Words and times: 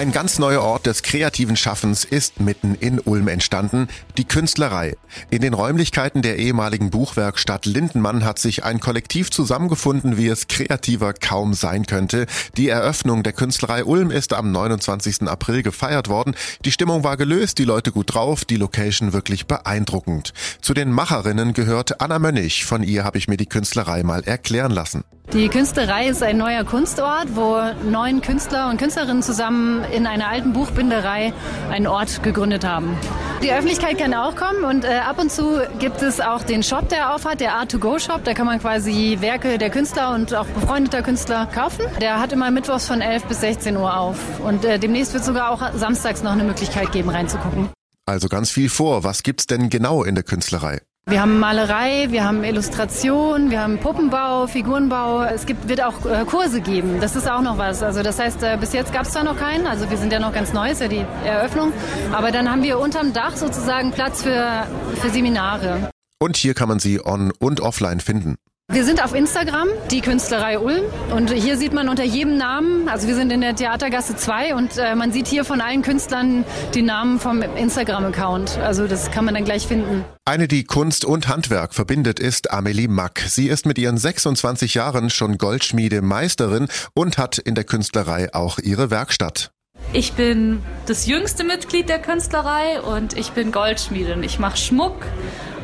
Ein 0.00 0.12
ganz 0.12 0.38
neuer 0.38 0.62
Ort 0.62 0.86
des 0.86 1.02
kreativen 1.02 1.56
Schaffens 1.56 2.06
ist 2.06 2.40
mitten 2.40 2.74
in 2.74 3.00
Ulm 3.00 3.28
entstanden, 3.28 3.86
die 4.16 4.24
Künstlerei. 4.24 4.96
In 5.28 5.42
den 5.42 5.52
Räumlichkeiten 5.52 6.22
der 6.22 6.38
ehemaligen 6.38 6.88
Buchwerkstatt 6.88 7.66
Lindenmann 7.66 8.24
hat 8.24 8.38
sich 8.38 8.64
ein 8.64 8.80
Kollektiv 8.80 9.30
zusammengefunden, 9.30 10.16
wie 10.16 10.28
es 10.28 10.48
kreativer 10.48 11.12
kaum 11.12 11.52
sein 11.52 11.84
könnte. 11.84 12.24
Die 12.56 12.70
Eröffnung 12.70 13.22
der 13.22 13.34
Künstlerei 13.34 13.84
Ulm 13.84 14.10
ist 14.10 14.32
am 14.32 14.50
29. 14.52 15.28
April 15.28 15.62
gefeiert 15.62 16.08
worden. 16.08 16.34
Die 16.64 16.72
Stimmung 16.72 17.04
war 17.04 17.18
gelöst, 17.18 17.58
die 17.58 17.64
Leute 17.64 17.92
gut 17.92 18.14
drauf, 18.14 18.46
die 18.46 18.56
Location 18.56 19.12
wirklich 19.12 19.48
beeindruckend. 19.48 20.32
Zu 20.62 20.72
den 20.72 20.92
Macherinnen 20.92 21.52
gehört 21.52 22.00
Anna 22.00 22.18
Mönnig. 22.18 22.64
Von 22.64 22.82
ihr 22.82 23.04
habe 23.04 23.18
ich 23.18 23.28
mir 23.28 23.36
die 23.36 23.44
Künstlerei 23.44 24.02
mal 24.02 24.24
erklären 24.24 24.72
lassen. 24.72 25.04
Die 25.32 25.48
Künstlerei 25.48 26.08
ist 26.08 26.24
ein 26.24 26.38
neuer 26.38 26.64
Kunstort, 26.64 27.36
wo 27.36 27.56
neun 27.88 28.20
Künstler 28.20 28.68
und 28.68 28.78
Künstlerinnen 28.78 29.22
zusammen 29.22 29.84
in 29.92 30.08
einer 30.08 30.26
alten 30.26 30.52
Buchbinderei 30.52 31.32
einen 31.70 31.86
Ort 31.86 32.24
gegründet 32.24 32.64
haben. 32.64 32.96
Die 33.40 33.52
Öffentlichkeit 33.52 33.96
kann 33.96 34.12
auch 34.12 34.34
kommen 34.34 34.64
und 34.64 34.84
äh, 34.84 34.88
ab 34.88 35.20
und 35.20 35.30
zu 35.30 35.60
gibt 35.78 36.02
es 36.02 36.20
auch 36.20 36.42
den 36.42 36.64
Shop, 36.64 36.88
der 36.88 37.14
aufhat, 37.14 37.40
der 37.40 37.54
Art-to-Go-Shop. 37.54 38.24
Da 38.24 38.34
kann 38.34 38.46
man 38.46 38.58
quasi 38.58 39.18
Werke 39.20 39.56
der 39.58 39.70
Künstler 39.70 40.14
und 40.14 40.34
auch 40.34 40.46
befreundeter 40.46 41.02
Künstler 41.02 41.46
kaufen. 41.46 41.84
Der 42.00 42.18
hat 42.18 42.32
immer 42.32 42.50
mittwochs 42.50 42.88
von 42.88 43.00
11 43.00 43.24
bis 43.26 43.40
16 43.40 43.76
Uhr 43.76 43.96
auf. 43.96 44.18
Und 44.40 44.64
äh, 44.64 44.80
demnächst 44.80 45.12
wird 45.12 45.20
es 45.20 45.28
sogar 45.28 45.50
auch 45.50 45.62
samstags 45.78 46.24
noch 46.24 46.32
eine 46.32 46.42
Möglichkeit 46.42 46.90
geben, 46.90 47.08
reinzugucken. 47.08 47.68
Also 48.04 48.28
ganz 48.28 48.50
viel 48.50 48.68
vor. 48.68 49.04
Was 49.04 49.22
gibt's 49.22 49.46
denn 49.46 49.70
genau 49.70 50.02
in 50.02 50.16
der 50.16 50.24
Künstlerei? 50.24 50.80
Wir 51.10 51.20
haben 51.22 51.40
Malerei, 51.40 52.06
wir 52.10 52.24
haben 52.24 52.44
Illustration, 52.44 53.50
wir 53.50 53.60
haben 53.60 53.78
Puppenbau, 53.78 54.46
Figurenbau. 54.46 55.22
Es 55.24 55.44
gibt, 55.44 55.68
wird 55.68 55.82
auch 55.82 56.06
äh, 56.06 56.24
Kurse 56.24 56.60
geben. 56.60 57.00
Das 57.00 57.16
ist 57.16 57.28
auch 57.28 57.40
noch 57.40 57.58
was. 57.58 57.82
Also 57.82 58.04
das 58.04 58.20
heißt, 58.20 58.42
äh, 58.44 58.56
bis 58.60 58.72
jetzt 58.72 58.92
gab 58.92 59.02
es 59.02 59.10
zwar 59.10 59.24
noch 59.24 59.36
keinen, 59.36 59.66
also 59.66 59.90
wir 59.90 59.96
sind 59.96 60.12
ja 60.12 60.20
noch 60.20 60.32
ganz 60.32 60.52
neu, 60.52 60.70
ist 60.70 60.80
ja 60.80 60.86
die 60.86 61.04
Eröffnung. 61.24 61.72
Aber 62.12 62.30
dann 62.30 62.48
haben 62.48 62.62
wir 62.62 62.78
unterm 62.78 63.12
Dach 63.12 63.36
sozusagen 63.36 63.90
Platz 63.90 64.22
für, 64.22 64.66
für 65.00 65.10
Seminare. 65.10 65.90
Und 66.20 66.36
hier 66.36 66.54
kann 66.54 66.68
man 66.68 66.78
sie 66.78 67.04
on- 67.04 67.32
und 67.40 67.60
offline 67.60 67.98
finden. 67.98 68.36
Wir 68.72 68.84
sind 68.84 69.02
auf 69.02 69.16
Instagram, 69.16 69.66
die 69.90 70.00
Künstlerei 70.00 70.56
Ulm. 70.56 70.84
Und 71.12 71.32
hier 71.32 71.56
sieht 71.56 71.72
man 71.72 71.88
unter 71.88 72.04
jedem 72.04 72.36
Namen, 72.36 72.88
also 72.88 73.08
wir 73.08 73.16
sind 73.16 73.32
in 73.32 73.40
der 73.40 73.56
Theatergasse 73.56 74.14
2 74.14 74.54
und 74.54 74.78
äh, 74.78 74.94
man 74.94 75.10
sieht 75.10 75.26
hier 75.26 75.44
von 75.44 75.60
allen 75.60 75.82
Künstlern 75.82 76.44
die 76.72 76.82
Namen 76.82 77.18
vom 77.18 77.42
Instagram-Account. 77.42 78.58
Also 78.58 78.86
das 78.86 79.10
kann 79.10 79.24
man 79.24 79.34
dann 79.34 79.44
gleich 79.44 79.66
finden. 79.66 80.04
Eine, 80.24 80.46
die 80.46 80.62
Kunst 80.62 81.04
und 81.04 81.26
Handwerk 81.26 81.74
verbindet, 81.74 82.20
ist 82.20 82.52
Amelie 82.52 82.86
Mack. 82.86 83.24
Sie 83.26 83.48
ist 83.48 83.66
mit 83.66 83.76
ihren 83.76 83.98
26 83.98 84.74
Jahren 84.74 85.10
schon 85.10 85.36
Goldschmiede-Meisterin 85.36 86.68
und 86.94 87.18
hat 87.18 87.38
in 87.38 87.56
der 87.56 87.64
Künstlerei 87.64 88.32
auch 88.32 88.60
ihre 88.60 88.92
Werkstatt. 88.92 89.50
Ich 89.92 90.12
bin 90.12 90.62
das 90.86 91.06
jüngste 91.06 91.42
Mitglied 91.42 91.88
der 91.88 91.98
Künstlerei 91.98 92.80
und 92.80 93.16
ich 93.18 93.32
bin 93.32 93.50
Goldschmiedin. 93.50 94.22
Ich 94.22 94.38
mache 94.38 94.56
Schmuck 94.56 95.04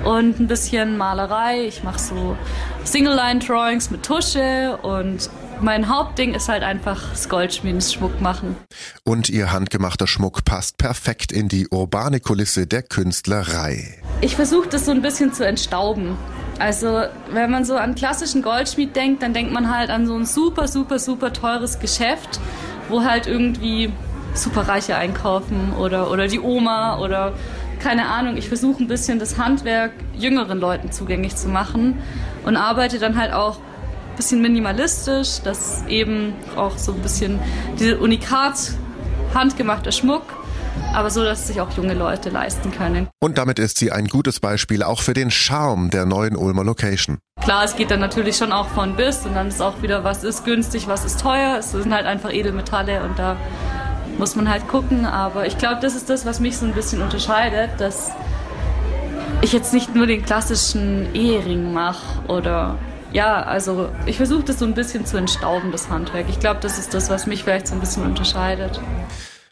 und 0.04 0.40
ein 0.40 0.48
bisschen 0.48 0.98
Malerei. 0.98 1.64
Ich 1.66 1.84
mache 1.84 2.00
so 2.00 2.36
Single-Line-Drawings 2.84 3.90
mit 3.92 4.02
Tusche 4.04 4.78
und 4.82 5.30
mein 5.60 5.88
Hauptding 5.88 6.34
ist 6.34 6.48
halt 6.48 6.64
einfach 6.64 7.10
das 7.10 7.28
Goldschmieden, 7.28 7.78
das 7.78 7.92
Schmuck 7.92 8.20
machen. 8.20 8.56
Und 9.04 9.28
ihr 9.28 9.52
handgemachter 9.52 10.08
Schmuck 10.08 10.44
passt 10.44 10.76
perfekt 10.76 11.30
in 11.30 11.48
die 11.48 11.68
urbane 11.68 12.18
Kulisse 12.18 12.66
der 12.66 12.82
Künstlerei. 12.82 14.02
Ich 14.22 14.34
versuche 14.34 14.68
das 14.68 14.86
so 14.86 14.90
ein 14.90 15.02
bisschen 15.02 15.32
zu 15.32 15.46
entstauben. 15.46 16.16
Also, 16.58 17.02
wenn 17.30 17.50
man 17.50 17.64
so 17.64 17.76
an 17.76 17.94
klassischen 17.94 18.42
Goldschmied 18.42 18.96
denkt, 18.96 19.22
dann 19.22 19.34
denkt 19.34 19.52
man 19.52 19.72
halt 19.72 19.88
an 19.90 20.06
so 20.06 20.16
ein 20.16 20.26
super, 20.26 20.66
super, 20.66 20.98
super 20.98 21.32
teures 21.32 21.78
Geschäft, 21.78 22.40
wo 22.88 23.04
halt 23.04 23.26
irgendwie 23.26 23.92
Superreiche 24.36 24.96
einkaufen 24.96 25.72
oder, 25.78 26.10
oder 26.10 26.28
die 26.28 26.40
Oma 26.40 26.98
oder 26.98 27.32
keine 27.78 28.06
Ahnung. 28.06 28.36
Ich 28.36 28.48
versuche 28.48 28.82
ein 28.82 28.88
bisschen 28.88 29.18
das 29.18 29.38
Handwerk 29.38 29.92
jüngeren 30.16 30.58
Leuten 30.58 30.92
zugänglich 30.92 31.36
zu 31.36 31.48
machen 31.48 31.98
und 32.44 32.56
arbeite 32.56 32.98
dann 32.98 33.18
halt 33.18 33.32
auch 33.32 33.58
ein 33.58 34.16
bisschen 34.16 34.40
minimalistisch, 34.40 35.40
dass 35.42 35.84
eben 35.88 36.32
auch 36.56 36.78
so 36.78 36.92
ein 36.92 37.00
bisschen 37.00 37.38
diese 37.78 37.98
Unikat 37.98 38.72
handgemachter 39.34 39.92
Schmuck 39.92 40.22
aber 40.92 41.10
so, 41.10 41.24
dass 41.24 41.46
sich 41.46 41.60
auch 41.60 41.70
junge 41.76 41.94
Leute 41.94 42.30
leisten 42.30 42.72
können. 42.72 43.08
Und 43.20 43.38
damit 43.38 43.58
ist 43.58 43.78
sie 43.78 43.92
ein 43.92 44.06
gutes 44.06 44.40
Beispiel 44.40 44.82
auch 44.82 45.00
für 45.00 45.14
den 45.14 45.30
Charme 45.30 45.90
der 45.90 46.06
neuen 46.06 46.36
Ulmer 46.36 46.64
Location. 46.64 47.18
Klar, 47.42 47.64
es 47.64 47.76
geht 47.76 47.90
dann 47.90 48.00
natürlich 48.00 48.36
schon 48.36 48.52
auch 48.52 48.68
von 48.68 48.96
bis 48.96 49.24
und 49.26 49.34
dann 49.34 49.48
ist 49.48 49.60
auch 49.60 49.82
wieder, 49.82 50.04
was 50.04 50.24
ist 50.24 50.44
günstig, 50.44 50.88
was 50.88 51.04
ist 51.04 51.20
teuer. 51.20 51.58
Es 51.58 51.72
sind 51.72 51.92
halt 51.92 52.06
einfach 52.06 52.32
Edelmetalle 52.32 53.02
und 53.02 53.18
da 53.18 53.36
muss 54.18 54.36
man 54.36 54.48
halt 54.48 54.68
gucken. 54.68 55.04
Aber 55.04 55.46
ich 55.46 55.58
glaube, 55.58 55.78
das 55.80 55.94
ist 55.94 56.10
das, 56.10 56.26
was 56.26 56.40
mich 56.40 56.56
so 56.56 56.66
ein 56.66 56.72
bisschen 56.72 57.02
unterscheidet, 57.02 57.70
dass 57.78 58.12
ich 59.42 59.52
jetzt 59.52 59.72
nicht 59.72 59.94
nur 59.94 60.06
den 60.06 60.24
klassischen 60.24 61.14
Ehering 61.14 61.72
mache 61.72 62.26
oder 62.28 62.78
ja, 63.12 63.42
also 63.42 63.88
ich 64.04 64.16
versuche 64.16 64.42
das 64.44 64.58
so 64.58 64.64
ein 64.64 64.74
bisschen 64.74 65.06
zu 65.06 65.16
entstauben, 65.16 65.72
das 65.72 65.88
Handwerk. 65.88 66.26
Ich 66.28 66.40
glaube, 66.40 66.60
das 66.60 66.78
ist 66.78 66.92
das, 66.94 67.08
was 67.08 67.26
mich 67.26 67.44
vielleicht 67.44 67.66
so 67.66 67.74
ein 67.74 67.80
bisschen 67.80 68.04
unterscheidet. 68.04 68.80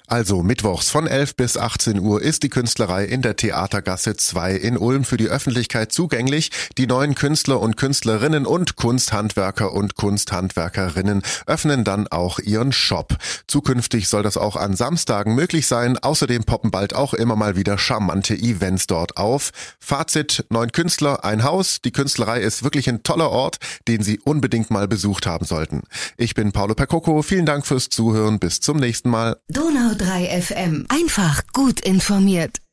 Also 0.07 0.43
mittwochs 0.43 0.91
von 0.91 1.07
11 1.07 1.35
bis 1.35 1.57
18 1.57 1.99
Uhr 1.99 2.21
ist 2.21 2.43
die 2.43 2.51
Künstlerei 2.51 3.07
in 3.07 3.23
der 3.23 3.37
Theatergasse 3.37 4.15
2 4.15 4.55
in 4.55 4.77
Ulm 4.77 5.05
für 5.05 5.17
die 5.17 5.29
Öffentlichkeit 5.29 5.93
zugänglich. 5.93 6.51
Die 6.77 6.87
neuen 6.87 7.15
Künstler 7.15 7.59
und 7.59 7.79
Künstlerinnen 7.79 8.45
und 8.45 8.77
Kunsthandwerker 8.77 9.73
und 9.73 9.95
Kunsthandwerkerinnen 9.95 11.23
öffnen 11.47 11.85
dann 11.85 12.07
auch 12.09 12.39
ihren 12.39 12.73
Shop. 12.73 13.17
Zukünftig 13.47 14.09
soll 14.09 14.23
das 14.23 14.37
auch 14.37 14.57
an 14.57 14.77
Samstagen 14.77 15.35
möglich 15.35 15.67
sein. 15.67 15.97
Außerdem 15.97 16.45
poppen 16.45 16.71
bald 16.71 16.95
auch 16.95 17.15
immer 17.15 17.35
mal 17.35 17.57
wieder 17.57 17.79
charmante 17.79 18.35
Events 18.35 18.87
dort 18.87 19.17
auf. 19.17 19.53
Fazit, 19.79 20.45
neun 20.51 20.71
Künstler, 20.71 21.25
ein 21.25 21.45
Haus. 21.45 21.81
Die 21.81 21.93
Künstlerei 21.93 22.41
ist 22.41 22.63
wirklich 22.63 22.91
ein 22.91 23.05
toller 23.05 23.31
Ort, 23.31 23.57
den 23.89 24.03
Sie 24.03 24.21
unbedingt 24.21 24.71
mal 24.71 24.87
besucht 24.87 25.27
haben 25.27 25.47
sollten. 25.47 25.85
Ich 26.19 26.35
bin 26.35 26.53
Paolo 26.53 26.75
Percoco. 26.75 27.23
Vielen 27.23 27.47
Dank 27.47 27.67
fürs 27.67 27.89
Zuhören. 27.89 28.39
Bis 28.39 28.61
zum 28.61 28.77
nächsten 28.77 29.09
Mal. 29.09 29.39
Donau 29.49 29.94
3 29.95 30.41
FM. 30.41 30.87
Einfach 30.89 31.43
gut 31.53 31.81
informiert. 31.81 32.64